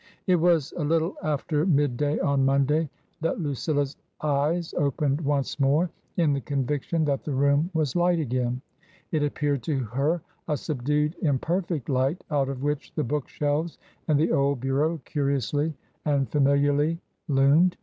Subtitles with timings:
[0.25, 2.89] It was a little after midday on Monday
[3.21, 8.63] that Lucilla's eyes opened once more in the conviction that the room was light again.
[9.11, 13.77] It appeared to her a subdued imperfect light out of which the bookshelves
[14.07, 17.77] and the old bureau curiously and familiarly loomed.